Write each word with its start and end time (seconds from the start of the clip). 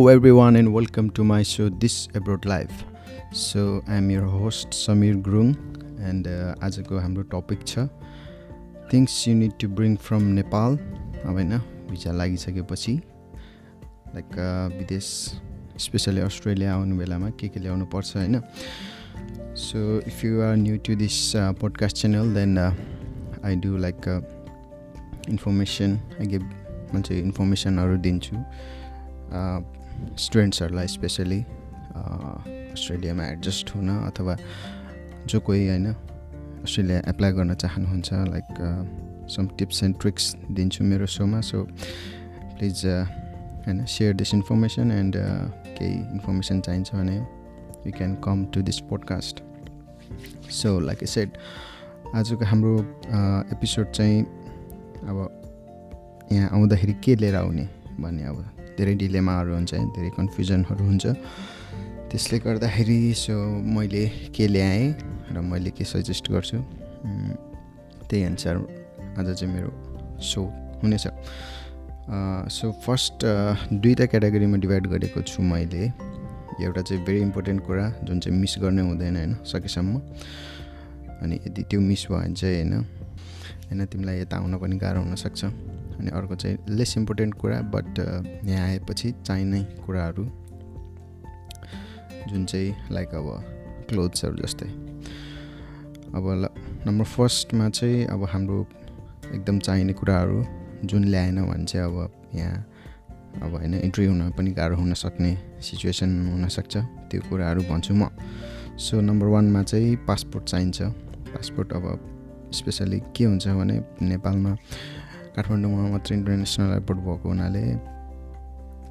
everyone, 0.09 0.57
and 0.57 0.73
welcome 0.73 1.11
to 1.11 1.23
my 1.23 1.43
show, 1.43 1.69
This 1.69 2.09
Abroad 2.15 2.47
Life. 2.47 2.85
So, 3.33 3.83
I'm 3.87 4.11
your 4.11 4.25
host, 4.25 4.71
Samir 4.71 5.21
Grung, 5.21 5.55
and 6.01 6.27
uh, 6.27 6.55
आजको 6.65 7.01
हाम्रो 7.01 7.23
topic 7.29 7.67
छ 7.67 7.79
things 8.93 9.29
you 9.29 9.35
need 9.35 9.53
to 9.61 9.69
bring 9.77 9.97
from 10.09 10.23
Nepal 10.41 10.77
अब 10.77 11.35
होइन 11.35 11.59
visa 11.91 12.13
लागिसकेपछि 12.13 13.01
like 14.15 14.39
विदेश 14.79 15.11
Specially 15.80 16.22
Australia 16.22 16.74
आउनु 16.74 16.98
बेलामा 16.98 17.30
के 17.40 17.48
के 17.48 17.60
ल्याउनु 17.60 17.86
पर्छ 17.86 18.16
होइन? 18.18 18.42
So 19.58 20.00
if 20.08 20.24
you 20.26 20.42
are 20.42 20.56
new 20.56 20.78
to 20.78 20.96
this 20.96 21.32
podcast 21.62 21.98
channel 21.98 22.34
then 22.34 22.58
I 23.46 23.56
do 23.56 23.78
like 23.78 24.08
information 25.30 26.00
I 26.20 26.28
give 26.28 26.44
मान्छे 26.94 27.20
इन्फर्मेसनहरू 27.20 27.98
दिन्छु। 27.98 28.36
स्टुडेन्ट्सहरूलाई 30.18 30.88
स्पेसली 30.88 31.40
अस्ट्रेलियामा 31.96 33.26
एडजस्ट 33.26 33.76
हुन 33.76 33.90
अथवा 33.90 34.36
जो 35.28 35.40
कोही 35.40 35.68
होइन 35.68 35.88
अस्ट्रेलिया 35.94 37.00
एप्लाई 37.10 37.32
गर्न 37.32 37.54
चाहनुहुन्छ 37.56 38.10
like 38.30 38.48
some 39.36 39.48
tips 39.58 39.84
and 39.84 40.00
tricks 40.02 40.36
दिन्छु 40.52 40.84
मेरो 40.84 41.06
सोमा। 41.06 41.42
सो 41.42 41.64
प्लिज 42.58 42.86
होइन 43.70 43.86
सेयर 43.86 44.14
दिस 44.14 44.34
इन्फर्मेसन 44.34 44.92
एन्ड 44.92 45.16
केही 45.78 45.94
इन्फर्मेसन 45.94 46.62
चाहिन्छ 46.62 46.94
भने 46.94 47.16
you 47.16 47.92
can 47.98 48.16
come 48.24 48.46
to 48.54 48.62
this 48.62 48.80
podcast 48.90 49.42
so 50.52 50.80
like 50.80 51.04
I 51.04 51.06
said 51.06 51.38
आजको 52.16 52.46
हाम्रो 52.46 52.74
एपिसोड 53.54 53.92
चाहिँ 53.92 54.22
अब 55.06 56.28
यहाँ 56.32 56.50
आउँदाखेरि 56.50 56.94
के 57.04 57.16
लिएर 57.16 57.36
आउने 57.36 57.68
भन्ने 58.00 58.24
अब 58.24 58.42
धेरै 58.78 58.96
डिलेमाहरू 58.96 59.54
हुन्छ 59.54 59.74
है 59.74 59.86
धेरै 59.94 60.10
कन्फ्युजनहरू 60.18 60.86
हुन्छ 60.86 61.06
त्यसले 62.10 62.40
गर्दाखेरि 62.40 63.00
सो 63.16 63.38
मैले 63.70 64.06
के 64.36 64.48
ल्याएँ 64.48 64.94
र 65.32 65.42
मैले 65.46 65.72
के 65.78 65.84
सजेस्ट 65.86 66.32
गर्छु 66.32 66.58
त्यही 68.10 68.24
अनुसार 68.24 68.56
आज 69.20 69.34
चाहिँ 69.34 69.54
मेरो 69.54 69.72
सो 70.26 70.42
हुनेछ 70.82 71.08
सो 72.10 72.72
फर्स्ट 72.86 73.26
दुईवटा 73.74 74.06
क्याटेगोरीमा 74.06 74.58
डिभाइड 74.58 74.88
गरेको 74.88 75.22
छु 75.22 75.42
मैले। 75.44 75.86
एउटा 76.60 76.82
चाहिँ 76.82 77.04
भेरी 77.06 77.20
इम्पोर्टेन्ट 77.22 77.62
कुरा 77.66 77.86
जुन 78.04 78.20
चाहिँ 78.20 78.38
मिस 78.40 78.56
गर्नै 78.62 78.82
हुँदैन 78.82 79.16
होइन 79.16 79.34
सकेसम्म। 79.46 80.00
अनि 81.22 81.36
यदि 81.48 81.64
त्यो 81.70 81.80
मिस 81.80 82.06
भयो 82.10 82.18
भने 82.18 82.34
चाहिँ 82.34 82.56
होइन 82.56 82.74
होइन 82.74 83.86
तिमीलाई 83.86 84.20
यता 84.20 84.38
आउन 84.38 84.58
पनि 84.58 84.78
गाह्रो 84.78 85.02
हुनसक्छ 85.02 85.46
अनि 85.46 86.10
अर्को 86.10 86.36
चाहिँ 86.36 86.58
लेस 86.70 86.98
इम्पोर्टेन्ट 86.98 87.34
कुरा 87.36 87.62
बट 87.76 88.00
यहाँ 88.46 88.68
आएपछि 88.68 89.14
चाहिने 89.26 89.62
कुराहरू 89.86 90.24
जुन 92.30 92.46
चाहिँ 92.46 92.76
लाइक 92.92 93.10
अब 93.16 93.28
क्लोथ्सहरू 93.90 94.36
जस्तै। 94.36 94.70
अब 96.10 96.26
ल 96.34 96.48
नम्बर 96.88 97.06
फर्स्टमा 97.06 97.70
चाहिँ 97.70 98.06
अब 98.08 98.24
हाम्रो 98.34 98.66
एकदम 99.36 99.60
चाहिने 99.60 99.94
कुराहरू 99.94 100.44
जुन 100.86 101.04
ल्याएन 101.04 101.42
भने 101.46 101.66
चाहिँ 101.66 101.86
अब 101.86 102.12
यहाँ 102.36 102.66
अब 103.44 103.56
होइन 103.56 103.74
इन्ट्री 103.74 104.06
हुन 104.06 104.30
पनि 104.32 104.52
गाह्रो 104.52 104.76
हुन 104.76 104.94
सक्ने 104.94 105.38
सिचुएसन 105.62 106.10
हुनसक्छ। 106.28 106.78
त्यो 107.10 107.22
कुराहरू 107.30 107.62
भन्छु 107.70 107.94
म। 107.94 108.10
सो 108.78 109.02
नम्बर 109.02 109.28
वानमा 109.28 109.64
चाहिँ 109.64 109.96
पासपोर्ट 110.08 110.46
चाहिन्छ। 110.46 110.82
पासपोर्ट 111.30 111.74
अब 111.74 111.86
स्पेसली 112.54 113.00
के 113.16 113.24
हुन्छ 113.24 113.48
भने 113.48 113.76
नेपालमा 114.02 114.56
काठमाडौँमा 115.36 115.90
मात्र 115.90 116.14
इन्टरनेसनल 116.14 116.72
एयरपोर्ट 116.74 117.00
भएको 117.00 117.28
हुनाले 117.30 117.64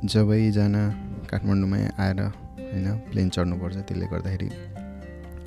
सबैजना 0.08 0.82
काठमाडौँमै 1.30 1.82
आएर 1.98 2.20
होइन 2.20 2.86
प्लेन 3.10 3.28
चढ्नुपर्छ। 3.28 3.76
त्यसले 3.76 4.06
गर्दाखेरि 4.06 4.50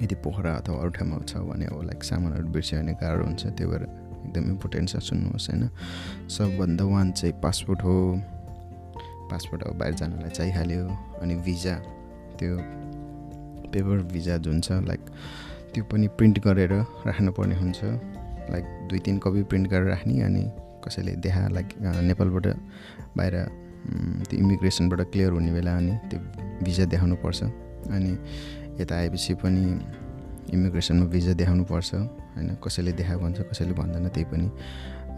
यदि 0.03 0.15
पोखरा 0.25 0.51
अथवा 0.59 0.75
अरू 0.81 0.89
ठाउँमा 0.89 1.17
छ 1.29 1.37
भने 1.47 1.65
अब 1.71 1.81
लाइक 1.87 2.03
सामानहरू 2.03 2.47
बिर्स्यो 2.49 2.79
भने 2.79 2.93
गाह्रो 3.01 3.23
हुन्छ। 3.23 3.45
त्यो 3.55 3.67
भएर 3.69 3.83
एकदम 4.21 4.49
इम्पोर्टेन्ट 4.51 4.89
छ 4.89 4.97
सुन्नुहोस् 5.01 5.49
होइन? 5.49 5.69
सबभन्दा 6.29 6.83
वान 6.85 7.11
चाहिँ 7.11 7.33
पासपोर्ट 7.43 7.81
हो। 7.83 7.95
पासपोर्ट 9.31 9.63
अब 9.63 9.77
बाहिर 9.79 9.93
जानलाई 9.95 10.29
चाहिहाल्यो। 10.29 10.83
अनि 11.21 11.35
भिजा 11.45 11.75
त्यो 12.39 12.57
पेपर 13.71 13.97
भिजा 14.11 14.37
जुन 14.43 14.61
छ 14.61 14.71
लाइक 14.87 15.01
त्यो 15.73 15.83
पनि 15.91 16.07
प्रिन्ट 16.17 16.39
गरेर 16.43 16.73
राख्नुपर्ने 17.07 17.55
हुन्छ। 17.55 17.79
लाइक 18.51 18.65
दुई 18.89 18.99
तिन 18.99 19.17
कपी 19.23 19.43
प्रिन्ट 19.43 19.67
गरेर 19.69 19.87
राख्ने 19.89 20.21
अनि 20.21 20.43
कसैले 20.83 21.11
देखा 21.23 21.47
लाइक 21.47 21.67
नेपालबाट 21.81 22.47
बाहिर 23.17 23.35
त्यो 24.27 24.39
इमिग्रेसनबाट 24.39 25.01
क्लियर 25.11 25.31
हुने 25.31 25.51
बेला 25.53 25.77
अनि 25.77 25.93
त्यो 26.09 26.19
भिजा 26.63 26.85
देखाउनु 26.91 27.15
पर्छ 27.23 27.43
अनि 27.95 28.11
यता 28.81 28.95
आएपछि 28.95 29.33
पनि 29.43 29.63
इमिग्रेसनमा 30.53 31.05
भिजा 31.05 31.33
देखाउनु 31.33 31.63
पर्छ 31.71 31.89
होइन 32.35 32.55
कसैले 32.63 32.91
देखाएको 32.91 33.23
हुन्छ 33.23 33.39
कसैले 33.51 33.73
भन्दैन 33.73 34.07
त्यही 34.09 34.25
पनि। 34.31 34.47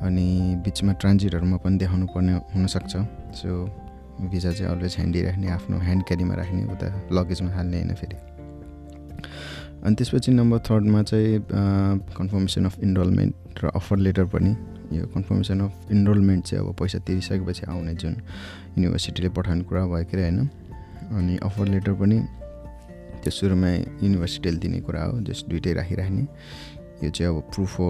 अनि 0.03 0.28
बिचमा 0.66 0.94
ट्रान्जिटहरूमा 1.01 1.57
पनि 1.63 1.78
देखाउनु 1.78 2.06
पर्ने 2.13 2.34
हुनसक्छ। 2.56 2.94
सो 3.40 3.50
भिजा 4.31 4.51
चाहिँ 4.51 4.72
अलवेज 4.72 4.96
ह्यान्डी 4.97 5.22
राख्ने 5.24 5.47
आफ्नो 5.50 5.78
ह्यान्ड 5.79 6.03
क्यारीमा 6.07 6.35
राख्ने 6.35 6.63
उता 6.74 6.88
लगेजमा 7.12 7.51
हाल्ने 7.56 7.78
होइन 7.81 7.94
फेरि। 7.96 8.18
अनि 9.84 9.96
त्यसपछि 9.96 10.31
नम्बर 10.31 10.59
थर्डमा 10.68 11.01
चाहिँ 11.03 11.40
कन्फर्मेसन 12.18 12.66
अफ 12.66 12.79
इनरोलमेन्ट 12.79 13.63
र 13.63 13.72
अफर 13.75 13.97
लेटर 13.97 14.25
पनि। 14.34 14.51
यो 14.94 15.06
कन्फर्मेसन 15.16 15.62
अफ 15.62 15.91
इनरोलमेन्ट 15.91 16.45
चाहिँ 16.45 16.66
अब 16.66 16.75
पैसा 16.80 17.00
तिरिसकेपछि 17.00 17.66
आउने 17.66 17.94
जुन 17.95 18.13
युनिभर्सिटीले 18.78 19.30
पठाउने 19.30 19.63
कुरा 19.63 19.85
भयो 19.85 20.06
के 20.06 20.18
होइन 20.18 20.40
अनि 21.18 21.38
अफर 21.44 21.68
लेटर 21.68 21.94
पनि 21.94 22.19
त्यो 23.24 23.31
सुरुमा 23.31 23.72
युनिभर्सिटीले 24.03 24.57
दिने 24.57 24.80
कुरा 24.85 25.03
हो 25.03 25.19
जस्ट 25.22 25.50
दुइटै 25.50 25.74
राखिराख्ने। 25.74 26.24
यो 27.03 27.09
चाहिँ 27.09 27.31
अब 27.31 27.41
प्रुफ 27.53 27.80
हो। 27.80 27.90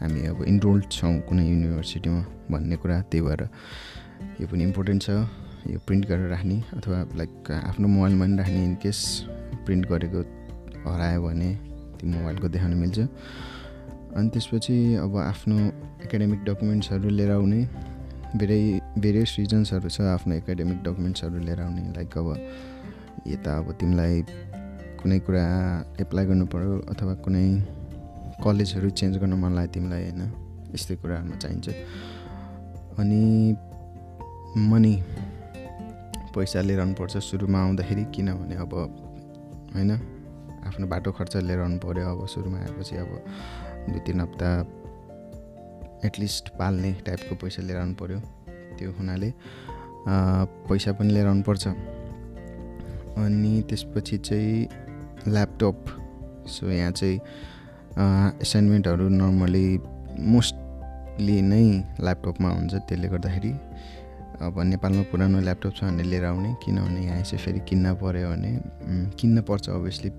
हामी 0.00 0.20
अब 0.26 0.42
इनरोल्ड 0.42 0.84
छौँ 0.90 1.14
कुनै 1.28 1.42
युनिभर्सिटीमा 1.46 2.20
भन्ने 2.50 2.76
कुरा 2.82 3.00
त्यही 3.10 3.22
भएर 3.22 3.42
यो 4.40 4.46
पनि 4.50 4.62
इम्पोर्टेन्ट 4.64 5.02
छ। 5.02 5.10
यो 5.70 5.78
प्रिन्ट 5.86 6.06
गरेर 6.10 6.28
राख्ने 6.28 6.56
अथवा 6.76 6.98
लाइक 7.16 7.50
आफ्नो 7.70 7.86
मोबाइलमा 7.88 8.24
पनि 8.24 8.36
राख्ने 8.36 8.64
इनकेस 8.64 8.98
प्रिन्ट 9.64 9.86
गरेको 9.88 10.20
हरायो 10.86 11.22
भने 11.22 11.50
त्यो 11.98 12.10
मोबाइलको 12.10 12.48
देखाउन 12.48 12.74
मिल्छ। 12.82 12.98
अनि 12.98 14.28
त्यसपछि 14.34 14.76
अब 15.06 15.16
आफ्नो 15.16 15.56
एकाडेमिक 16.04 16.40
डकुमेन्ट्सहरू 16.44 17.08
लिएर 17.08 17.30
आउने। 17.30 17.60
धेरै 18.36 18.62
भेरियस 18.98 19.36
रिजन्सहरू 19.38 19.88
छ 19.88 20.00
आफ्नो 20.16 20.34
एकाडेमिक 20.34 20.82
डकुमेन्ट्सहरू 20.82 21.38
लिएर 21.46 21.60
आउने। 21.60 21.82
लाइक 21.96 22.18
अब 22.18 22.28
यता 23.28 23.50
अब 23.58 23.72
तिमीलाई 23.78 24.22
कुनै 24.98 25.18
कुरा 25.26 25.46
एप्लाई 26.00 26.24
गर्नु 26.26 26.46
पऱ्यो 26.50 26.72
अथवा 26.90 27.14
कुनै 27.22 27.46
कलेजहरू 28.44 28.90
चेन्ज 28.90 29.16
गर्न 29.18 29.34
मन 29.42 29.52
लाग्यो 29.54 29.72
तिमीलाई 29.74 30.02
होइन? 30.02 30.22
यस्तै 30.74 30.94
कुराहरूमा 31.02 31.36
चाहिन्छ। 31.36 31.68
अनि 32.98 33.22
मनी 34.70 34.94
पैसा 36.34 36.60
लिएर 36.60 36.80
आउनुपर्छ 36.80 37.16
सुरुमा 37.20 37.58
आउँदाखेरि 37.62 38.04
किनभने 38.14 38.54
अब 38.64 38.72
होइन? 39.74 39.90
आफ्नो 40.66 40.86
बाटो 40.86 41.12
खर्च 41.12 41.36
लिएर 41.48 41.60
आउनु 41.60 41.78
पऱ्यो 41.78 42.08
अब 42.08 42.26
सुरुमा 42.26 42.58
आएपछि 42.58 42.96
अब 42.96 43.10
दुई 43.88 44.00
तिन 44.06 44.20
हप्ता 44.20 44.50
एटलिस्ट 46.06 46.48
पाल्ने 46.58 46.92
टाइपको 47.06 47.34
पैसा 47.42 47.62
लिएर 47.62 47.78
आउनु 47.78 47.94
पऱ्यो 48.00 48.18
त्यो 48.78 48.90
हुनाले 48.98 49.32
पैसा 50.68 50.92
पनि 50.98 51.12
लिएर 51.12 51.26
आउनुपर्छ। 51.26 51.64
अनि 53.22 53.52
त्यसपछि 53.68 54.16
चाहिँ 54.18 54.68
ल्यापटप 55.28 55.84
सो 56.48 56.70
यहाँ 56.70 56.92
चाहिँ 56.92 57.18
एसाइनमेन्टहरू 57.92 59.08
नर्मली 59.08 59.66
मोस्टली 60.32 61.40
नै 61.42 61.64
ल्यापटपमा 62.00 62.48
हुन्छ 62.48 62.74
त्यसले 62.88 63.08
गर्दाखेरि। 63.08 63.52
अब 64.42 64.58
नेपालमा 64.64 65.02
पुरानो 65.12 65.40
ल्यापटप 65.40 65.72
छ 65.76 65.84
भने 65.84 66.02
लिएर 66.02 66.24
आउने 66.24 66.50
किनभने 66.64 67.00
यहाँ 67.04 67.22
चाहिँ 67.22 67.44
फेरि 67.44 67.60
किन्न 67.68 67.94
पऱ्यो 68.00 68.28
भने 68.32 68.50
किन्न 69.20 69.42
पर्छ 69.44 69.68
अभियसली 69.68 70.10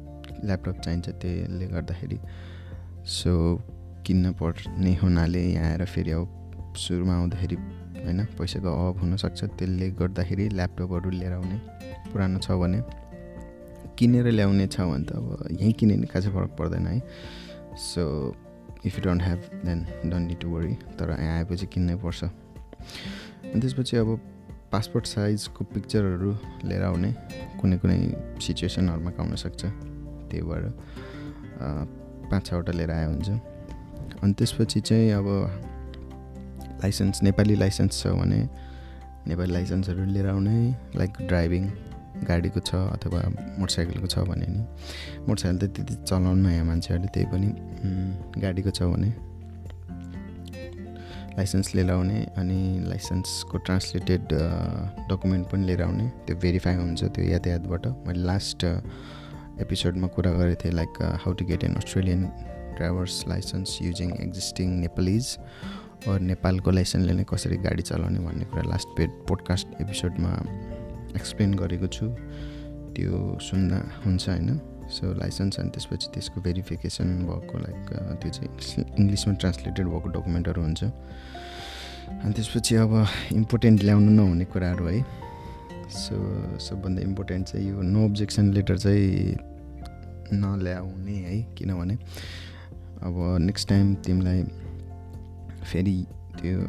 ल्यापटप 0.48 0.75
चाहिन्छ 0.84 1.10
त्यसले 1.10 1.66
गर्दाखेरि। 1.68 2.20
सो 3.10 3.31
किन्न 4.06 4.31
पर्ने 4.40 4.94
हुनाले 5.02 5.42
यहाँ 5.44 5.72
आएर 5.72 5.86
फेरि 5.86 6.12
अब 6.12 6.74
सुरुमा 6.78 7.14
आउँदाखेरि 7.16 7.56
होइन 8.06 8.20
पैसाको 8.38 8.68
अभाव 8.68 9.00
हुनसक्छ 9.02 9.44
त्यसले 9.44 9.90
गर्दाखेरि 10.00 10.48
ल्यापटपहरू 10.50 11.10
लिएर 11.10 11.34
आउने 11.34 11.58
पुरानो 12.12 12.40
छ 12.40 12.52
भने। 12.62 12.80
किनेर 13.98 14.28
ल्याउने 14.31 14.68
छ 14.68 14.80
भने 14.81 15.06
त 15.06 15.12
अब 15.18 15.48
यहीँ 15.52 15.74
किने 15.74 15.96
नि 15.98 16.08
खासै 16.08 16.30
फरक 16.30 16.56
पर्दैन 16.60 16.88
है। 16.88 17.02
So 17.78 18.04
if 18.86 18.98
you 18.98 19.04
don't 19.04 19.22
have 19.24 19.40
then 19.66 19.86
don't 20.10 20.28
need 20.28 20.40
to 20.42 20.50
worry 20.50 20.74
तर 21.00 21.10
यहाँ 21.20 21.38
आएपछि 21.38 21.66
किन्नै 21.74 21.96
पर्छ। 22.04 22.24
अनि 22.24 23.60
त्यसपछि 23.62 23.98
अब 23.98 24.20
पासपोर्ट 24.72 25.06
साइजको 25.06 25.64
पिक्चरहरू 25.74 26.31
लिएर 26.66 26.84
आउने 26.84 27.12
कुनै 27.62 27.78
कुनै 27.78 27.98
सिचुएसनहरूमा 28.42 29.12
आउन 29.20 29.36
सक्छ। 29.36 29.62
त्यही 29.66 30.42
भएर 30.42 30.64
पाँच 32.31 32.46
छवटा 32.46 32.72
लिएर 32.72 32.92
आयो 32.92 33.10
हुन्छ। 33.10 33.30
अनि 34.24 34.34
त्यसपछि 34.34 34.80
चाहिँ 34.80 35.12
अब 35.12 35.28
लाइसेन्स 36.84 37.24
नेपाली 37.24 37.56
लाइसेन्स 37.56 38.02
छ 38.02 38.08
भने 38.20 38.40
नेपाली 39.28 39.52
लाइसेन्सहरू 39.54 40.06
लिएर 40.06 40.28
आउने 40.30 40.58
लाइक 40.96 41.12
ड्राइभिङ 41.28 41.70
गाडीको 42.24 42.60
छ 42.60 42.75
अथवा 42.75 43.22
मोटरसाइकलको 43.60 44.08
छ 44.08 44.25
भने 44.30 44.48
नि 44.48 44.64
मोटरसाइकल 45.28 45.68
त 45.68 45.72
त्यति 45.75 45.96
चलाउनु 46.08 46.50
यहाँ 46.50 46.66
मान्छेहरूले 46.66 47.10
त्यही 47.14 47.28
पनि 47.34 47.50
गाडीको 48.42 48.72
छ 48.72 48.90
भने 48.94 49.12
लाइसेन्स 51.38 51.75
लिएर 51.75 51.92
आउने 51.92 52.20
अनि 52.38 52.60
लाइसेन्सको 52.88 53.58
ट्रान्सलेटेड 53.58 54.22
डकुमेन्ट 55.10 55.48
पनि 55.52 55.66
लिएर 55.66 55.81
आउने 55.81 56.08
त्यो 56.25 56.36
भेरिफाई 56.38 56.75
हुन्छ 56.75 57.04
त्यो 57.04 57.25
यातायातबाट। 57.25 57.88
मैले 58.08 58.24
लास्ट 58.24 58.66
एपिसोडमा 59.62 60.08
कुरा 60.08 60.31
गरेको 60.31 60.62
थिएँ 60.64 60.74
like 60.74 61.02
how 61.24 61.34
to 61.34 61.46
get 61.46 61.64
an 61.64 61.75
Australian 61.75 62.22
driver's 62.78 63.24
licence 63.28 63.78
using 63.81 64.12
existing 64.22 64.70
Nepalese 64.80 65.38
नेपालको 66.08 66.72
लाइसेन्सले 66.72 67.14
नै 67.14 67.25
कसरी 67.30 67.58
गाडी 67.66 67.81
चलाउने 67.81 68.20
भन्ने 68.20 68.46
कुरा 68.46 68.64
लास्ट 68.70 68.88
पेड 68.98 69.10
पोडकास्ट 69.28 69.81
एपिसोडमा 69.81 70.31
एक्सप्लेन 71.15 71.54
गरेको 71.54 71.88
छु। 71.88 72.06
त्यो 72.95 73.39
सुन्दा 73.42 73.77
हुन्छ 74.06 74.30
होइन। 74.30 74.60
सो 74.92 75.13
लाइसेन्स 75.13 75.60
अनि 75.60 75.69
त्यसपछि 75.69 76.07
त्यसको 76.13 76.42
भेरिफिकेसन 76.42 77.07
भएको 77.25 77.57
लाइक 77.57 77.86
त्यो 78.21 78.30
चाहिँ 78.31 78.86
इङ्ग्लिसमा 79.00 79.33
ट्रान्सलेटेड 79.33 79.86
भएको 79.88 80.10
डकुमेन्टहरू 80.10 80.62
हुन्छ। 80.62 80.83
अनि 80.83 82.33
त्यसपछि 82.33 82.75
अब 82.75 82.94
इम्पोर्टेन्ट 83.33 83.83
ल्याउनु 83.83 84.12
नहुने 84.12 84.45
कुराहरू 84.45 84.86
है। 84.88 85.01
सो 85.89 86.15
सबभन्दा 86.60 87.01
इम्पोर्टेन्ट 87.01 87.48
चाहिँ 87.48 87.69
यो 87.69 87.81
नो 87.81 88.06
अब्जेक्सन 88.06 88.54
लेटर 88.54 88.77
चाहिँ 88.77 89.38
नल्याउने 90.33 91.15
है 91.25 91.42
किनभने 91.57 91.95
अब 93.04 93.15
नेक्स्ट 93.42 93.69
टाइम 93.69 93.94
तिमीलाई 93.95 94.44
फेरि 95.63 95.98
त्यो 96.42 96.60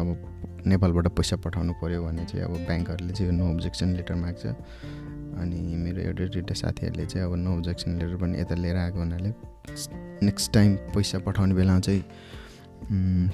अब 0.00 0.33
नेपालबाट 0.66 1.06
पैसा 1.16 1.36
पठाउनु 1.44 1.72
पऱ्यो 1.82 2.02
भने 2.04 2.24
चाहिँ 2.24 2.44
अब 2.44 2.52
ब्याङ्कहरूले 2.66 3.12
चाहिँ 3.12 3.32
नो 3.32 3.44
अब्जेक्सन 3.54 3.88
लेटर 3.96 4.14
माग्छ। 4.14 4.46
अनि 5.34 5.58
मेरो 5.76 6.00
एउटा 6.02 6.24
दुइटा 6.34 6.54
साथीहरूले 6.54 7.06
चाहिँ 7.06 7.26
अब 7.26 7.34
नो 7.36 7.50
अब्जेक्सन 7.56 7.90
लेटर 7.98 8.16
पनि 8.16 8.40
यता 8.40 8.54
लिएर 8.54 8.76
आएको 8.76 8.98
हुनाले 8.98 9.30
नेक्स्ट 10.26 10.52
टाइम 10.54 10.74
पैसा 10.94 11.18
पठाउने 11.26 11.54
बेलामा 11.54 11.80
चाहिँ 11.80 12.02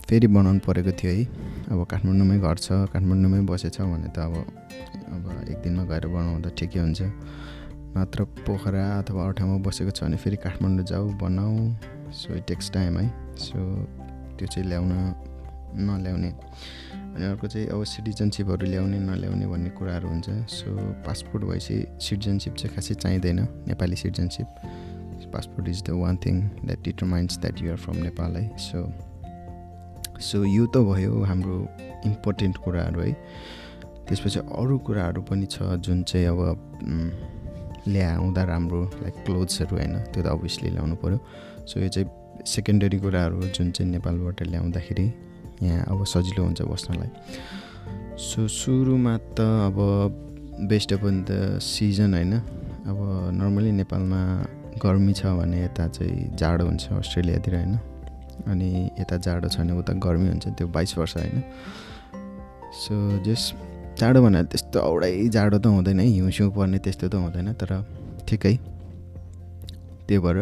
फेरि 0.06 0.26
बनाउनु 0.26 0.60
परेको 0.66 0.92
थियो 0.98 1.12
है। 1.12 1.24
अब 1.70 1.84
काठमाडौँमै 1.90 2.38
घर 2.38 2.56
छ 2.56 2.68
काठमाडौँमै 2.92 3.40
बसेछ 3.46 3.80
भने 3.80 4.08
त 4.14 4.18
अब 4.26 4.34
अब 5.14 5.24
एक 5.50 5.58
दिनमा 5.62 5.84
गएर 5.90 6.06
बनाउँदा 6.06 6.50
ठिकै 6.58 6.80
हुन्छ। 6.80 7.02
मात्र 7.94 8.24
पोखरा 8.46 8.84
अथवा 8.98 9.22
अरू 9.24 9.32
ठाउँमा 9.38 9.56
बसेको 9.66 9.90
छ 9.90 10.02
भने 10.04 10.16
फेरि 10.16 10.36
काठमाडौँ 10.38 10.84
जाऊ 10.86 11.04
बनाऊ। 11.18 11.56
सो 12.14 12.34
इट 12.34 12.46
टेक्स 12.46 12.70
टाइम 12.72 12.98
है। 12.98 13.06
सो 13.38 13.58
त्यो 14.38 14.46
चाहिँ 14.46 14.68
ल्याउन 14.68 14.92
नल्याउने। 15.78 16.30
अनि 17.10 17.24
अर्को 17.26 17.46
चाहिँ 17.46 17.66
अब 17.68 17.84
सिटिजनसिपहरू 17.84 18.66
ल्याउने 18.66 18.98
नल्याउने 18.98 19.46
भन्ने 19.46 19.70
कुराहरू 19.78 20.08
हुन्छ। 20.08 20.28
सो 20.48 20.68
पासपोर्ट 21.06 21.44
भएपछि 21.44 21.76
सिटिजनसिप 22.00 22.54
चाहिँ 22.54 22.74
खासै 22.74 22.94
चाहिँदैन 22.94 23.40
Nepali 23.68 23.96
citizenship 23.96 24.48
passport 25.34 25.68
is 25.68 25.82
the 25.86 25.90
one 25.94 26.16
thing 26.24 26.40
that 26.66 26.82
determines 26.84 27.38
that 27.38 27.62
you're 27.62 27.76
from 27.76 27.96
Nepal 28.02 28.36
है। 28.36 28.44
सो 28.58 28.78
सो 30.20 30.44
यो 30.44 30.66
त 30.66 30.76
भयो 30.86 31.22
हाम्रो 31.24 31.56
इम्पोर्टेन्ट 32.06 32.56
कुराहरू 32.64 33.00
है। 33.00 33.12
त्यसपछि 34.08 34.40
अरू 34.40 34.78
कुराहरू 34.86 35.22
पनि 35.22 35.46
छ 35.46 35.62
जुन 35.78 36.02
चाहिँ 36.02 36.26
अब 36.26 36.40
ल्याउँदा 37.88 38.42
राम्रो 38.44 38.82
लाइक 39.02 39.14
क्लोथ्सहरू 39.26 39.76
होइन 39.76 39.94
त्यो 40.12 40.22
त 40.22 40.26
अभियसली 40.26 40.70
ल्याउनु 40.70 40.96
पऱ्यो 41.02 41.18
सो 41.66 41.80
यो 41.80 41.88
चाहिँ 41.88 42.08
सेकेन्डरी 42.46 42.98
कुराहरू 42.98 43.40
जुन 43.56 43.70
चाहिँ 43.70 43.90
नेपालबाट 43.92 44.42
ल्याउँदाखेरि। 44.42 45.06
यहाँ 45.62 45.84
अब 45.90 46.04
सजिलो 46.04 46.44
हुन्छ 46.44 46.62
बस्नलाई। 46.62 47.10
सो 48.18 48.46
सुरुमा 48.48 49.16
त 49.36 49.40
अब 49.40 49.76
बेस्ट 50.68 50.92
अफ 50.92 51.04
द 51.04 51.58
सिजन 51.62 52.14
होइन। 52.14 52.32
अब 52.88 52.98
नर्मली 53.34 53.72
नेपालमा 53.72 54.20
गर्मी 54.82 55.12
छ 55.12 55.26
भने 55.36 55.64
यता 55.64 55.88
चाहिँ 55.88 56.36
जाडो 56.36 56.64
हुन्छ 56.64 56.88
अस्ट्रेलियातिर 56.92 57.54
होइन। 57.54 57.74
अनि 58.48 58.68
यता 59.00 59.16
जाडो 59.16 59.48
छ 59.48 59.60
भने 59.60 59.72
उता 59.78 59.92
गर्मी 60.00 60.28
हुन्छ 60.28 60.48
त्यो 60.48 60.66
बाइस 60.68 60.96
वर्ष 60.98 61.16
होइन। 61.16 61.42
सो 62.72 62.94
जस 63.24 63.52
जाडो 63.98 64.22
भनेर 64.22 64.44
त्यस्तो 64.48 64.80
औडै 64.80 65.28
जाडो 65.28 65.58
त 65.58 65.66
हुँदैन 65.66 66.00
हिउँ 66.00 66.30
सिउँ 66.30 66.50
पर्ने 66.56 66.78
त्यस्तो 66.78 67.08
त 67.08 67.14
हुँदैन 67.14 67.52
तर 67.52 67.72
ठिकै। 68.28 68.54
त्यो 70.08 70.20
भएर 70.20 70.38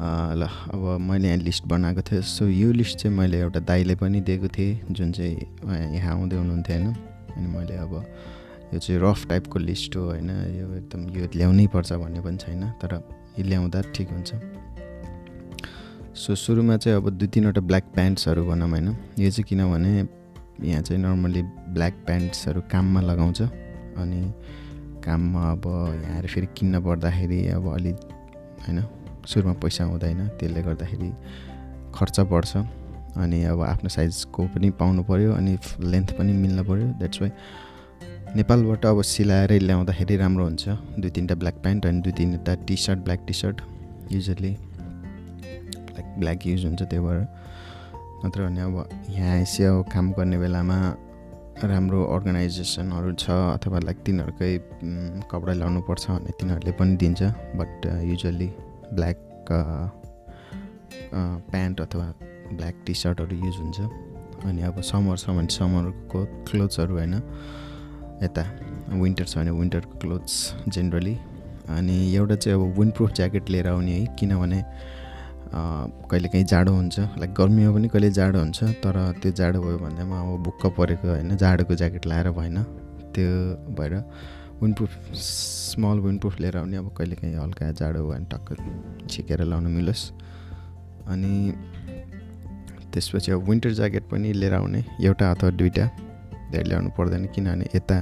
ल 0.00 0.48
अब 0.74 1.00
मैले 1.00 1.28
यहाँ 1.28 1.38
लिस्ट 1.38 1.64
बनाएको 1.66 2.02
थिएँ। 2.02 2.20
सो 2.22 2.46
यो 2.46 2.72
लिस्ट 2.72 2.98
चाहिँ 2.98 3.16
मैले 3.16 3.40
एउटा 3.40 3.60
दाइले 3.60 3.94
पनि 3.96 4.20
दिएको 4.20 4.48
थिएँ 4.48 4.80
जुन 4.90 5.12
चाहिँ 5.12 5.94
यहाँ 5.94 6.12
आउँदै 6.12 6.36
हुनुहुन्थ्यो 6.36 6.76
होइन? 6.76 6.92
अनि 7.36 7.46
मैले 7.46 7.76
अब 7.76 7.92
यो 8.74 8.78
चाहिँ 8.78 9.00
रफ 9.00 9.26
टाइपको 9.28 9.58
लिस्ट 9.58 9.96
हो 9.96 10.02
होइन? 10.04 10.30
यो 10.30 10.66
एकदम 10.76 11.08
यो 11.16 11.28
ल्याउनै 11.34 11.66
पर्छ 11.66 11.92
भन्ने 11.92 12.20
पनि 12.20 12.36
छैन 12.36 12.62
तर 12.82 12.92
यो 13.38 13.44
ल्याउँदा 13.44 13.80
ठिक 13.94 14.08
हुन्छ। 14.10 14.30
सो 16.16 16.34
सुरुमा 16.34 16.76
चाहिँ 16.76 16.96
अब 16.96 17.10
दुई 17.10 17.28
तिनवटा 17.28 17.60
ब्ल्याक 17.60 17.84
प्यान्ट्सहरू 17.94 18.44
भनौँ 18.44 18.68
होइन? 18.68 18.88
यो 19.18 19.30
चाहिँ 19.30 19.44
किनभने 19.48 19.92
यहाँ 20.68 20.82
चाहिँ 20.82 21.02
नर्मली 21.02 21.42
ब्ल्याक 21.72 21.94
प्यान्ट्सहरू 22.06 22.60
काममा 22.72 23.00
लगाउँछ। 23.00 23.42
अनि 23.42 24.20
काममा 25.04 25.50
अब 25.50 25.64
यहाँ 26.04 26.22
फेरि 26.22 26.48
किन्न 26.56 26.80
पर्दाखेरि 26.84 27.46
अब 27.48 27.72
अलि 27.74 27.92
होइन? 28.66 28.84
सुरुमा 29.26 29.52
पैसा 29.62 29.84
हुँदैन 29.84 30.20
त्यसले 30.38 30.62
गर्दाखेरि 30.62 31.10
खर्च 31.94 32.20
बढ्छ। 32.32 32.56
अनि 33.16 33.38
अब 33.50 33.60
आफ्नो 33.62 33.88
साइजको 33.88 34.42
पनि 34.54 34.70
पाउनु 34.80 35.02
पऱ्यो 35.08 35.32
अनि 35.32 35.56
लेन्थ 35.82 36.10
पनि 36.18 36.32
मिल्नु 36.32 36.64
पऱ्यो 36.64 36.86
द्याट्स 37.00 37.20
वाइ 37.22 37.30
नेपालबाट 38.36 38.86
अब 38.86 39.00
सिलाएरै 39.02 39.58
ल्याउँदाखेरि 39.58 40.16
राम्रो 40.16 40.44
हुन्छ। 40.44 40.68
दुई 41.00 41.10
तिनवटा 41.10 41.34
ब्ल्याक 41.34 41.56
प्यान्ट 41.62 41.86
अनि 41.86 42.00
दुई 42.00 42.12
तिनवटा 42.12 42.54
T 42.66 42.76
shirt 42.76 42.98
black 43.04 43.20
T 43.26 43.34
shirt 43.34 43.60
usually 44.12 44.52
like 45.96 46.06
black 46.20 46.46
use 46.46 46.64
हुन्छ 46.66 46.82
त्यही 46.82 47.02
भएर। 47.06 47.20
नत्र 48.24 48.46
भने 48.46 48.60
अब 48.60 48.76
यहाँ 49.10 49.32
आएपछि 49.32 49.62
अब 49.64 49.84
काम 49.92 50.12
गर्ने 50.12 50.38
बेलामा 50.38 50.76
राम्रो 51.64 52.04
अर्गनाइजेसनहरू 52.14 53.12
छ 53.14 53.30
अथवा 53.30 53.78
लाइक 53.80 53.98
तिनीहरूकै 54.06 54.52
कपडा 55.30 55.52
ल्याउनु 55.52 55.80
पर्छ 55.88 56.04
भने 56.10 56.30
तिनीहरूले 56.40 56.72
पनि 56.76 56.96
दिन्छ। 56.96 57.22
बट 57.56 57.86
युजली 58.04 58.48
ब्ल्याक 58.92 59.16
प्यान्ट 61.50 61.80
अथवा 61.80 62.06
ब्ल्याक 62.52 62.82
टी 62.86 62.94
सर्टहरू 62.94 63.36
युज 63.36 63.56
हुन्छ। 63.56 63.78
अनि 64.44 64.62
अब 64.62 64.80
समर 64.82 65.16
छ 65.16 65.30
भने 65.30 65.54
समरको 65.54 66.24
क्लोथ्सहरू 66.48 66.94
होइन 66.94 67.14
यता 68.22 68.42
विन्टर 68.92 69.24
छ 69.24 69.38
भने 69.38 69.50
विन्टरको 69.52 69.98
क्लोथ्स 69.98 70.34
जेनरली। 70.68 71.16
अनि 71.68 71.96
एउटा 72.14 72.34
चाहिँ 72.36 72.58
अब 72.58 72.78
विन्ड 72.78 72.92
प्रुफ 72.94 73.12
ज्याकेट 73.12 73.50
लिएर 73.50 73.68
आउने 73.68 73.92
है 73.92 74.04
किनभने 74.18 74.62
कहिलेकाहीँ 75.54 76.44
जाडो 76.46 76.72
हुन्छ। 76.72 76.98
लाइक 76.98 77.34
गर्मीमा 77.34 77.72
पनि 77.74 77.88
कहिले 77.88 78.10
जाडो 78.10 78.38
हुन्छ 78.38 78.62
तर 78.84 78.96
त्यो 79.22 79.32
जाडो 79.32 79.60
भयो 79.62 79.78
भन्दैमा 79.78 80.20
अब 80.20 80.42
बुक्क 80.44 80.66
परेको 80.78 81.08
होइन 81.08 81.36
जाडोको 81.36 81.74
ज्याकेट 81.74 82.06
लाएर 82.06 82.30
भएन। 82.30 82.62
त्यो 83.14 83.30
भएर 83.74 83.94
विन्डप्रुफ 84.62 85.12
स्मल 85.14 85.98
विन्डप्रुफ 86.00 86.40
लिएर 86.40 86.56
आउने 86.56 86.76
अब 86.76 86.88
कहिलेकाहीँ 86.98 87.36
हल्का 87.36 87.70
जाडो 87.72 88.06
भने 88.08 88.24
टक्क 88.24 89.06
छिकेर 89.10 89.42
लाउनु 89.44 89.68
मिलोस्। 89.68 90.10
अनि 91.06 91.32
त्यसपछि 92.92 93.32
अब 93.32 93.48
विन्टर 93.48 93.72
ज्याकेट 93.72 94.08
पनि 94.10 94.32
लिएर 94.32 94.54
आउने 94.54 94.84
एउटा 95.04 95.30
अथवा 95.30 95.50
दुइटा 95.50 95.86
धेरै 96.52 96.64
ल्याउनु 96.64 96.90
पर्दैन 96.98 97.24
किनभने 97.34 97.66
यता 97.74 97.96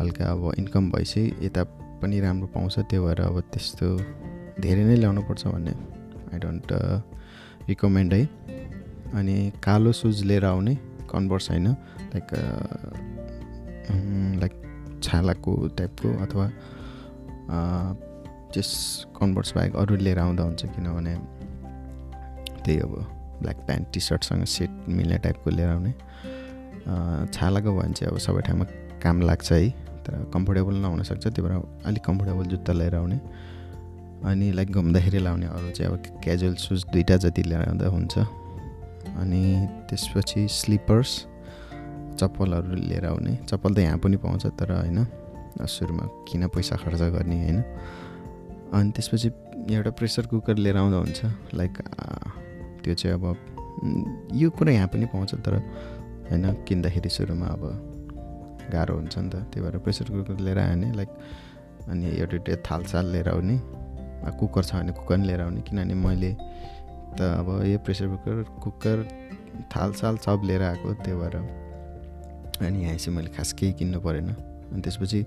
हल्का 0.00 0.24
अब 0.24 0.52
इन्कम 0.58 0.90
भएपछि 0.90 1.22
यता 1.42 1.64
पनि 2.00 2.20
राम्रो 2.20 2.46
पाउँछ 2.54 2.78
त्यो 2.78 3.04
भएर 3.06 3.20
अब 3.20 3.40
त्यस्तो 3.52 3.86
धेरै 4.60 4.84
नै 4.84 4.96
ल्याउनु 4.96 5.22
पर्छ 5.28 5.46
भन्ने 5.46 5.74
आई 6.32 6.38
डोन्ट 6.38 6.72
रिकमेन्ड 7.68 8.14
है। 8.14 8.24
अनि 9.14 9.36
कालो 9.64 9.92
सुज 9.92 10.22
लिएर 10.22 10.44
आउने 10.44 10.74
कन्भर्स 11.10 11.50
होइन 11.50 11.68
लाइक 12.14 12.28
लाइक 14.40 14.54
छालाको 15.02 15.52
टाइपको 15.78 16.08
अथवा 16.24 16.46
त्यस 18.52 18.70
कन्भर्स 19.16 19.52
बाहेक 19.56 19.76
अरू 19.76 19.96
लिएर 19.96 20.18
आउँदा 20.18 20.42
हुन्छ 20.42 20.64
किनभने 20.66 21.14
त्यही 22.64 22.78
अब 22.80 22.94
ब्ल्याक 23.40 23.56
प्यान्ट 23.66 23.92
टी 23.92 24.00
सर्टसँग 24.00 24.44
सेट 24.44 24.70
मिल्ने 24.88 25.18
टाइपको 25.18 25.50
लिएर 25.50 25.68
आउने। 25.68 25.92
छालाको 27.32 27.70
भयो 27.70 27.80
भने 27.80 27.92
चाहिँ 27.92 28.12
अब 28.12 28.18
सबै 28.18 28.40
ठाउँमा 28.46 28.64
काम 29.02 29.20
लाग्छ 29.22 29.52
है 29.52 29.68
तर 30.06 30.30
कम्फोर्टेबल 30.34 30.74
नहुनसक्छ 30.82 31.26
त्यो 31.26 31.44
भएर 31.44 31.84
अलिक 31.86 32.04
कम्फोर्टेबल 32.04 32.44
जुत्ता 32.50 32.72
लिएर 32.72 32.94
आउने। 32.96 33.20
अनि 34.24 34.50
लाइक 34.52 34.70
घुम्दाखेरि 34.72 35.18
लाउने 35.18 35.46
अरू 35.46 35.70
चाहिँ 35.70 35.92
अब 35.92 36.20
क्याजुअल 36.24 36.54
सुज 36.58 36.84
दुइटा 36.92 37.16
जति 37.16 37.42
लिएर 37.42 37.68
आउँदा 37.68 37.88
हुन्छ। 37.88 38.18
अनि 39.18 39.42
त्यसपछि 39.90 40.46
स्लिपर्स 40.50 41.10
चप्पलहरू 42.18 42.74
लिएर 42.74 43.06
आउने। 43.06 43.34
चप्पल 43.48 43.74
त 43.74 43.78
यहाँ 43.78 43.98
पनि 43.98 44.16
पाउँछ 44.16 44.46
तर 44.58 44.72
होइन 44.72 45.06
सुरुमा 45.66 46.04
किन 46.28 46.46
पैसा 46.48 46.76
खर्च 46.76 47.02
गर्ने 47.14 47.36
होइन? 47.42 47.58
अनि 48.74 48.90
त्यसपछि 48.90 49.28
एउटा 49.74 49.90
प्रेसर 49.98 50.26
कुकर 50.26 50.56
लिएर 50.56 50.76
आउँदा 50.76 50.98
हुन्छ 50.98 51.20
लाइक 51.54 51.72
त्यो 52.84 52.94
चाहिँ 52.94 53.14
अब 53.14 53.24
यो 54.34 54.50
कुरा 54.50 54.72
यहाँ 54.72 54.88
पनि 54.88 55.06
पाउँछ 55.06 55.34
तर 55.46 55.54
होइन 56.30 56.44
किन्दाखेरि 56.68 57.08
सुरुमा 57.08 57.46
अब 57.46 57.62
गाह्रो 58.72 58.94
हुन्छ 58.94 59.18
नि 59.18 59.28
त। 59.30 59.34
त्यही 59.48 59.60
भएर 59.64 59.78
प्रेसर 59.78 60.10
कुकर 60.10 60.40
लिएर 60.40 60.58
आयो 60.58 60.74
भने 60.74 60.92
लाइक 60.96 61.10
अनि 61.88 62.06
एउटा 62.20 62.36
एउटा 62.36 62.56
थालसाल 62.66 63.06
लिएर 63.12 63.28
आउने 63.28 63.56
कुकर 64.38 64.62
छ 64.64 64.74
भने 64.74 64.92
कुकर 64.92 65.16
पनि 65.16 65.26
लिएर 65.26 65.40
आउने। 65.40 65.60
किनभने 65.62 65.94
मैले 65.94 66.32
त 67.16 67.20
अब 67.40 67.48
यो 67.66 67.78
प्रेसर 67.80 68.06
कुकर 68.12 68.42
कुकर 68.62 68.96
थालसाल 69.72 70.16
सब 70.26 70.42
लिएर 70.44 70.62
आएको 70.62 70.92
त्यही 71.02 71.16
भएर 71.20 71.36
अनि 72.66 72.84
यहाँ 72.84 72.96
चाहिँ 72.96 73.16
मैले 73.16 73.30
खास 73.36 73.52
केही 73.52 73.72
किन्नु 73.78 74.00
परेन। 74.00 74.28
अनि 74.28 74.80
त्यसपछि 74.82 75.22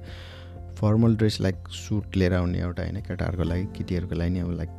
फर्मल 0.79 1.15
ड्रेस 1.15 1.39
लाइक 1.41 1.67
सुट 1.69 2.15
लिएर 2.17 2.33
आउने 2.33 2.59
एउटा 2.59 2.83
होइन 2.83 3.01
केटाहरूको 3.01 3.43
लागि 3.43 3.65
केटीहरूको 3.77 4.15
लागि 4.15 4.29
नि 4.29 4.39
अब 4.39 4.51
लाइक 4.57 4.69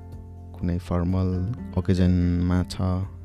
कुनै 0.58 0.78
फर्मल 0.78 1.28
ओकेजनमा 1.78 2.62
छ 2.64 2.80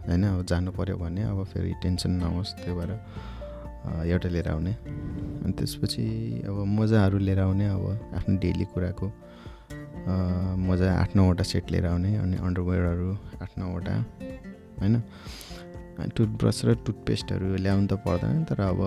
होइन? 0.08 0.24
अब 0.24 0.46
जानु 0.46 0.72
पऱ्यो 0.72 0.96
भने 0.98 1.24
अब 1.24 1.44
फेरि 1.54 1.74
टेन्सन 1.84 2.12
नहोस् 2.22 2.54
त्यही 2.56 2.74
भएर 2.80 2.92
एउटा 4.08 4.30
लिएर 4.30 4.48
आउने। 4.50 4.74
अनि 4.74 5.54
त्यसपछि 5.54 6.06
अब 6.48 6.58
मोजाहरू 6.76 7.18
लिएर 7.18 7.40
आउने 7.40 7.68
अब 7.68 7.84
आफ्नो 8.16 8.38
डेली 8.40 8.66
कुराको। 8.74 9.08
मोजा 10.68 10.88
आठ 10.94 11.16
नौवटा 11.16 11.44
सेट 11.44 11.72
लिएर 11.72 11.86
आउने 11.88 12.16
अनि 12.18 12.38
अन्डरवेयरहरू 12.38 13.12
आठ 13.42 13.52
नौवटा 13.60 13.96
होइन? 14.80 14.96
टुथब्रस 15.98 16.58
र 16.66 16.74
टुथपेस्टहरू 16.86 17.56
ल्याउनु 17.58 17.88
त 17.88 17.94
पर्दैन 18.06 18.44
तर 18.46 18.62
अब 18.62 18.80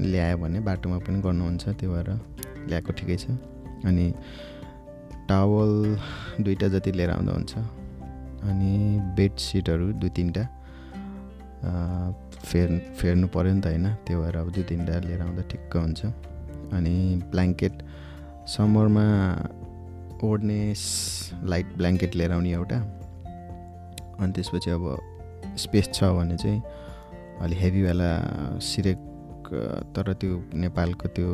ल्यायो 0.00 0.36
भने 0.38 0.60
बाटोमा 0.60 0.98
पनि 1.06 1.18
गर्नुहुन्छ 1.20 1.64
त्यो 1.78 1.90
भएर 1.92 2.08
ल्याएको 2.68 2.92
ठिकै 2.98 3.16
छ। 3.16 3.34
अनि 3.84 4.06
टावल 5.28 5.72
दुइटा 6.44 6.68
जति 6.68 6.90
लिएर 6.92 7.10
आउँदा 7.10 7.32
हुन्छ। 7.32 7.52
अनि 8.46 8.72
बेडसिटहरू 9.16 9.86
दुई 10.00 10.10
तिनवटा। 10.16 10.44
फेर् 12.42 12.72
फेर्नु 12.98 13.26
पऱ्यो 13.34 13.52
नि 13.54 13.60
त 13.60 13.66
होइन 13.66 13.86
त्यो 14.06 14.16
भएर 14.22 14.36
अब 14.36 14.48
दुई 14.54 14.64
तिनवटा 14.70 14.98
लिएर 15.06 15.20
आउँदा 15.22 15.42
ठिक्क 15.50 15.76
हुन्छ। 15.76 16.00
अनि 16.72 16.94
ब्ल्याङ्केट 17.30 17.74
समरमा 18.54 19.06
ओढ्ने 20.22 20.60
लाइट 21.50 21.66
ब्ल्याङ्केट 21.76 22.14
लिएर 22.16 22.32
आउने 22.32 22.50
एउटा। 22.52 22.78
अनि 24.22 24.32
त्यसपछि 24.32 24.70
अब 24.70 24.84
स्पेस 25.56 25.90
छ 25.94 26.04
भने 26.16 26.36
चाहिँ 26.36 26.62
अलि 27.42 27.56
हेभीवाला 27.56 28.10
सिरेक 28.60 28.98
तर 29.96 30.12
त्यो 30.20 30.32
नेपालको 30.54 31.08
त्यो 31.16 31.28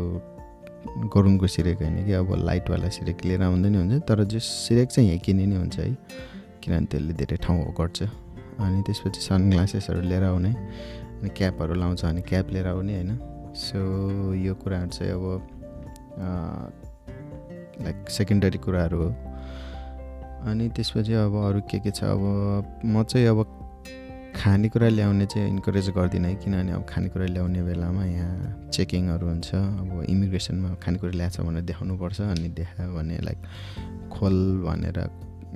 गरुङको 1.15 1.47
सिरेक 1.47 1.83
होइन 1.83 2.05
कि 2.07 2.13
अब 2.13 2.35
लाइटवाला 2.39 2.89
सिरेक 2.89 3.25
लिएर 3.25 3.43
आउँदै 3.43 3.69
नि 3.71 3.79
हुन्छ। 3.79 4.03
तर 4.09 4.25
जो 4.25 4.39
सिरेक 4.39 4.89
चाहिँ 4.89 5.09
यहाँ 5.09 5.21
किने 5.25 5.47
नै 5.47 5.57
हुन्छ 5.57 5.79
है 5.79 5.95
किनभने 6.63 6.87
त्यसले 6.87 7.13
धेरै 7.15 7.37
ठाउँ 7.37 7.75
गर्छ। 7.79 8.03
अनि 8.59 8.83
त्यसपछि 8.87 9.21
सनग्लासेसहरू 9.21 10.01
लिएर 10.01 10.25
आउने 10.25 10.51
अनि 10.51 11.29
क्यापहरू 11.31 11.75
लाउँछ 11.75 12.05
भने 12.05 12.21
क्याप 12.23 12.51
लिएर 12.51 12.67
आउने 12.67 12.95
होइन। 12.95 13.11
सो 13.55 13.79
यो 14.35 14.55
कुराहरू 14.55 14.91
चाहिँ 14.91 15.13
अब 15.13 15.25
लाइक 17.85 18.09
सेकेन्डरी 18.11 18.59
कुराहरू 18.59 18.99
हो। 19.03 19.11
अनि 20.51 20.69
त्यसपछि 20.75 21.13
अब 21.13 21.35
अरू 21.47 21.61
के 21.71 21.79
के 21.79 21.91
छ? 21.91 22.05
अब 22.05 22.83
म 22.85 23.03
चाहिँ 23.03 23.27
अब 23.29 23.39
खानेकुरा 24.39 24.89
ल्याउने 24.89 25.27
चाहिँ 25.27 25.49
इन्करेज 25.49 25.89
गर्दिनँ 25.91 26.29
है 26.29 26.35
किनभने 26.35 26.73
अब 26.73 26.85
खानेकुरा 26.89 27.27
ल्याउने 27.27 27.63
बेलामा 27.63 28.05
यहाँ 28.05 28.71
चेकिङहरू 28.71 29.27
हुन्छ। 29.27 29.55
अब 29.55 30.05
इमिग्रेसनमा 30.09 30.69
खानेकुरा 30.83 31.13
ल्याएको 31.13 31.43
छ 31.43 31.47
भनेर 31.47 31.63
देखाउनुपर्छ 31.63 32.21
अनि 32.21 32.49
देखायो 32.55 32.91
भने 32.95 33.19
लाइक 33.19 33.39
खोल 34.15 34.37
भनेर 34.67 34.99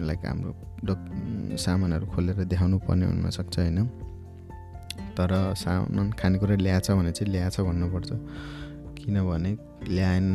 लाइक 0.03 0.27
हाम्रो 0.27 0.53
डक 0.83 1.01
सामानहरू 1.63 2.07
खोलेर 2.07 2.45
देखाउनु 2.45 2.79
पर्ने 2.79 3.07
हुनसक्छ 3.07 3.59
होइन। 3.59 3.79
तर 5.15 5.31
सामान 5.55 6.11
खानेकुरा 6.19 6.57
ल्याएछ 6.57 6.91
भने 6.91 7.13
चाहिँ 7.13 7.33
ल्याएछ 7.33 7.61
भन्नुपर्छ। 7.61 8.11
किनभने 8.99 9.57
ल्याएन 9.95 10.27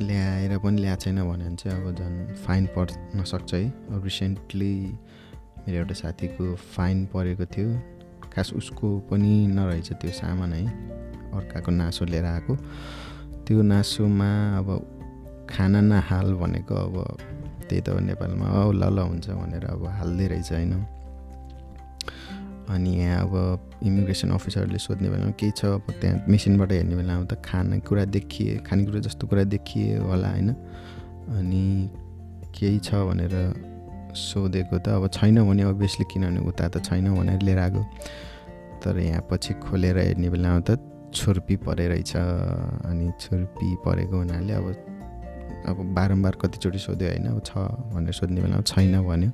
ल्याएर 0.00 0.58
पनि 0.58 0.80
ल्याएको 0.80 1.00
छैन 1.00 1.18
भने 1.24 1.56
चाहिँ 1.56 1.80
अब 1.80 1.94
झन् 1.96 2.34
फाइन 2.44 2.66
पर्न 2.76 3.24
सक्छ 3.24 3.54
है। 3.54 3.64
अब 3.68 4.04
रिसेन्टली 4.04 4.74
मेरो 5.64 5.76
एउटा 5.78 5.94
साथीको 5.94 6.54
फाइन 6.76 7.04
परेको 7.14 7.46
थियो। 7.46 7.93
खास 8.34 8.52
उसको 8.52 8.98
पनि 9.10 9.46
नरहेछ 9.46 9.92
त्यो 9.92 10.10
सामान 10.10 10.52
है। 10.52 10.66
अर्काको 11.32 11.70
नासो 11.70 12.04
लिएर 12.04 12.24
आएको। 12.24 12.54
त्यो 13.46 13.62
नासोमा 13.62 14.30
अब 14.58 14.68
खाना 15.50 15.80
नहाल 15.80 16.34
भनेको 16.34 16.74
अब 16.74 16.96
त्यही 17.68 17.80
त 17.80 17.88
नेपालमा। 17.88 18.46
औ 18.46 18.72
ल 18.72 18.82
ल 18.90 18.98
हुन्छ 18.98 19.30
भनेर 19.30 19.64
अब 19.64 19.86
हाल्दै 19.86 20.26
रहेछ 20.26 20.52
होइन। 20.52 20.74
अनि 22.68 22.90
यहाँ 22.96 23.22
अब 23.22 23.34
इमिग्रेसन 23.82 24.30
अफिसरले 24.30 24.78
सोध्ने 24.78 25.10
बेलामा 25.10 25.30
केही 25.36 25.52
छ 25.52 25.64
अब 25.64 25.86
त्यहाँ 26.00 26.24
मेसिनबाट 26.28 26.72
हेर्ने 26.72 26.96
बेलामा 26.96 27.24
त 27.24 27.42
खानेकुरा 27.44 28.04
देखिए 28.04 28.56
खानेकुरा 28.66 29.00
जस्तो 29.00 29.26
कुरा 29.26 29.44
देखिए 29.44 29.98
होला 29.98 30.28
होइन। 30.30 30.50
अनि 31.38 31.64
केही 32.56 32.78
छ 32.78 32.94
भनेर 32.94 33.34
सोधेको 34.14 34.78
त 34.78 34.88
अब 34.88 35.08
छैन 35.10 35.42
भने 35.44 35.62
अभियसली 35.68 36.04
किनभने 36.06 36.40
उता 36.48 36.68
त 36.68 36.84
छैन 36.84 37.14
भनेर 37.14 37.42
लिएर 37.42 37.58
आएको। 37.58 37.82
तर 38.82 38.98
यहाँ 38.98 39.22
पछि 39.30 39.54
खोलेर 39.60 39.98
हेर्ने 39.98 40.28
बेलामा 40.30 40.60
त 40.60 40.78
छुर्पी 41.14 41.56
परे 41.62 41.86
रहेछ 41.88 42.16
अनि 42.16 43.12
छुर्पी 43.20 43.68
परेको 43.84 44.16
हुनाले 44.16 44.52
अब 44.54 44.66
अब 45.68 45.76
बारम्बार 45.94 46.34
कतिचोटि 46.42 46.78
सोध्यो 46.78 47.08
होइन 47.08 47.26
अब 47.26 47.40
छ 47.40 47.52
भनेर 47.94 48.12
सोध्ने 48.12 48.40
बेलामा 48.42 48.62
छैन 48.62 48.94
भन्यो। 49.02 49.30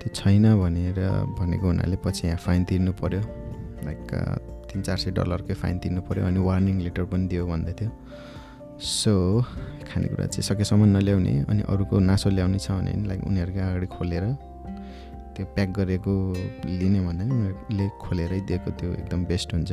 त्यो 0.00 0.08
छैन 0.14 0.44
भनेर 0.60 0.98
भनेको 1.38 1.66
हुनाले 1.66 1.96
पछि 2.04 2.26
यहाँ 2.26 2.38
फाइन 2.38 2.64
तिर्नु 2.64 2.92
पऱ्यो 3.02 3.20
लाइक 3.84 4.06
तिन 4.70 4.82
चार 4.82 4.96
सय 4.96 5.10
डलरकै 5.12 5.54
फाइन 5.54 5.78
तिर्नु 5.78 6.00
पऱ्यो 6.08 6.24
अनि 6.24 6.40
वार्निङ 6.40 6.80
लेटर 6.80 7.04
पनि 7.04 7.26
दियो 7.28 7.46
भन्दै 7.46 7.72
थियो। 7.80 7.90
सो 8.80 9.42
खानेकुरा 9.92 10.26
चाहिँ 10.26 10.42
सकेसम्म 10.42 10.84
नल्याउने 10.84 11.38
अनि 11.48 11.62
अरूको 11.62 11.98
नासो 11.98 12.30
ल्याउने 12.30 12.58
छ 12.58 12.70
भने 12.70 13.06
लाइक 13.06 13.24
उनीहरूकै 13.24 13.60
अगाडि 13.60 13.86
खोलेर 13.86 14.24
त्यो 15.36 15.46
प्याक 15.46 15.68
गरेको 15.68 16.12
लिने 16.66 17.00
भन्दा 17.00 17.24
उनीहरूले 17.24 17.88
खोलेरै 18.02 18.40
दिएको 18.40 18.70
त्यो 18.70 18.92
एकदम 18.92 19.24
बेस्ट 19.24 19.54
हुन्छ। 19.54 19.72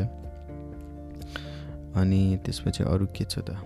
अनि 1.98 2.40
त्यसपछि 2.46 2.84
अरू 2.84 3.06
के 3.06 3.26
छ 3.26 3.40
त? 3.40 3.58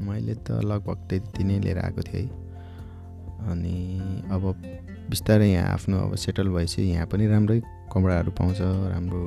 मैले 0.00 0.34
त 0.34 0.62
लगभग 0.62 0.98
त्यति 1.08 1.44
नै 1.44 1.58
लिएर 1.58 1.78
आएको 1.78 2.02
थिएँ 2.02 2.22
है। 2.22 3.50
अनि 3.50 3.76
अब 4.30 4.42
बिस्तारै 5.10 5.48
यहाँ 5.50 5.72
आफ्नो 5.72 5.98
अब 5.98 6.14
सेटल 6.14 6.48
भएपछि 6.48 6.82
यहाँ 6.82 7.06
पनि 7.06 7.26
राम्रै 7.26 7.60
कपडाहरू 7.92 8.30
पाउँछ 8.30 8.58
राम्रो 8.62 9.22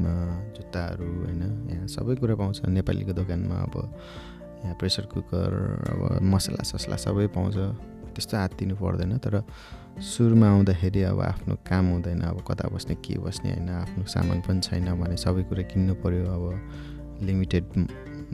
जुत्ताहरू 0.00 1.08
होइन? 1.24 1.42
यहाँ 1.70 1.86
सबै 1.86 2.14
कुरा 2.14 2.34
पाउँछ। 2.34 2.64
नेपालीको 2.68 3.12
दोकानमा 3.12 3.56
अब 3.56 3.74
यहाँ 4.64 4.74
प्रेसर 4.76 5.04
कुकर 5.06 5.52
अब 5.90 6.22
मसला 6.22 6.62
ससला 6.62 6.96
सबै 6.96 7.26
पाउँछ। 7.26 7.56
त्यस्तो 8.16 8.36
हात 8.36 8.54
दिनु 8.58 8.76
पर्दैन। 8.76 9.18
तर 9.18 9.42
सुरुमा 10.00 10.48
आउँदाखेरि 10.48 11.02
अब 11.02 11.20
आफ्नो 11.20 11.54
काम 11.68 11.84
हुँदैन। 11.90 12.20
अब 12.20 12.44
कता 12.44 12.68
बस्ने 12.68 12.94
के 13.00 13.18
बस्ने 13.18 13.50
होइन? 13.52 13.68
आफ्नो 13.68 14.04
सामान 14.04 14.40
पनि 14.40 14.60
छैन 14.60 14.92
भने 15.00 15.16
सबै 15.16 15.42
कुरा 15.48 15.62
किन्नु 15.72 15.94
पऱ्यो 16.04 16.24
अब 16.28 16.44
लिमिटेड 17.22 17.64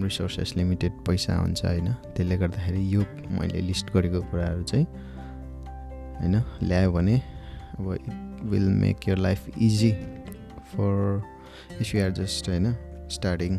रिसोर्सेस 0.02 0.54
लिमिटेड 0.56 0.92
पैसा 1.06 1.36
हुन्छ 1.38 1.64
होइन? 1.64 1.92
त्यसले 2.14 2.36
गर्दाखेरि 2.38 2.82
यो 2.94 3.02
मैले 3.30 3.60
लिस्ट 3.60 3.92
गरेको 3.94 4.20
कुराहरू 4.30 4.62
चाहिँ 4.62 4.86
होइन? 6.20 6.42
ल्यायो 6.62 6.92
भने 6.92 7.16
अब 7.78 7.92
it 7.94 8.06
will 8.44 8.68
make 8.68 9.08
your 9.08 9.18
life 9.18 9.58
easy 9.58 9.92
for 10.72 11.22
if 11.80 11.94
you 11.94 12.04
are 12.04 12.10
just 12.10 12.48
होइन 12.48 12.72
starting 13.08 13.54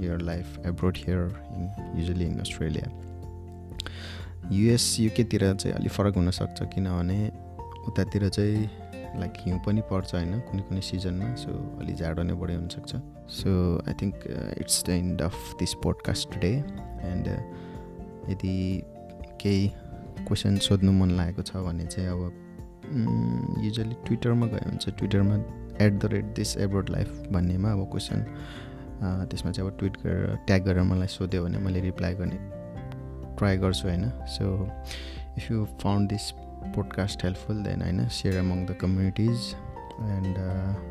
your 0.00 0.18
life 0.18 0.66
abroad 0.66 0.96
here 0.96 1.18
in 1.52 2.00
usually 2.00 2.24
in 2.24 2.38
Australia 2.38 2.90
US 4.52 5.00
युकेतिर 5.00 5.54
चाहिँ 5.54 5.76
अलिक 5.76 5.92
फरक 5.92 6.14
हुनसक्छ 6.14 6.62
किनभने 6.62 7.28
उतातिर 7.86 8.28
चाहिँ 8.28 8.70
लाइक 9.20 9.32
हिउँ 9.36 9.58
पनि 9.58 9.80
पर्छ 9.80 10.14
होइन 10.14 10.40
कुनै 10.40 10.62
कुनै 10.62 10.80
सिजनमा 10.80 11.34
सो 11.34 11.78
अलि 11.80 11.94
जाडो 11.94 12.22
नै 12.22 12.34
बढी 12.34 12.54
हुनसक्छ। 12.54 12.96
So 13.28 13.50
I 13.88 13.94
think 14.02 14.14
it's 14.58 14.84
the 14.86 14.88
end 14.88 15.22
of 15.22 15.34
this 15.58 15.74
podcast 15.74 16.34
today 16.34 16.52
and 17.12 17.28
यदि 18.30 18.82
केही 19.40 19.68
क्वेसन 20.26 20.56
सोध्नु 20.56 20.92
मन 20.92 21.10
लागेको 21.10 21.42
छ 21.42 21.56
भने 21.56 21.86
चाहिँ 21.86 22.08
अब 22.08 23.64
युजली 23.64 23.94
ट्विटरमा 24.06 24.46
गयो 24.46 24.70
भने 24.70 24.76
चाहिँ 24.76 24.98
ट्विटरमा 24.98 25.36
at 25.80 25.92
the 25.94 26.12
rate 26.12 26.34
this 26.36 26.56
abroad 26.56 26.90
life 26.90 27.28
भन्नेमा 27.32 27.72
अब 27.72 27.84
क्वेसन 27.90 28.24
त्यसमा 29.02 29.52
चाहिँ 29.52 29.70
अब 29.70 29.78
ट्विट 29.78 29.96
गरेर 30.02 30.36
ट्याग 30.46 30.64
गरेर 30.64 30.82
मलाई 30.82 31.06
सोध्यो 31.08 31.44
भने 31.44 31.58
मैले 31.58 31.80
रिप्लाई 31.80 32.14
गर्ने 32.14 32.38
ट्राई 33.38 33.56
गर्छु 33.56 33.88
होइन 33.88 34.10
so 34.28 34.52
if 35.38 35.50
you 35.50 35.64
found 35.82 36.08
this 36.08 36.30
podcast 36.74 37.24
helpful 37.24 37.62
then 37.62 37.82
होइन 37.82 38.08
share 38.18 38.38
among 38.38 38.66
the 38.66 38.78
communities 38.80 39.54
and 40.10 40.86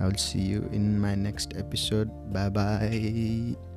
I 0.00 0.06
will 0.06 0.16
see 0.16 0.40
you 0.40 0.68
in 0.72 0.98
my 0.98 1.14
next 1.14 1.54
episode. 1.56 2.10
Bye 2.32 2.48
bye. 2.48 3.71